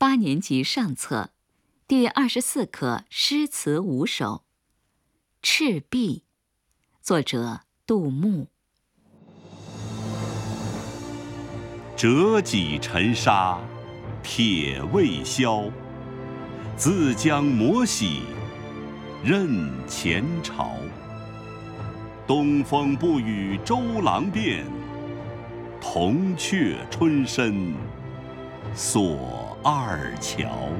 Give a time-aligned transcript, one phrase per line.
[0.00, 1.30] 八年级上册，
[1.88, 4.24] 第二十四课诗词五首。
[5.42, 6.22] 《赤壁》，
[7.04, 8.46] 作者杜牧。
[11.96, 13.58] 折戟沉沙，
[14.22, 15.64] 铁未销。
[16.76, 18.22] 自将磨洗，
[19.24, 20.76] 认前朝。
[22.24, 24.64] 东风不与周郎便，
[25.80, 27.74] 铜雀春深
[28.76, 30.70] 锁二乔。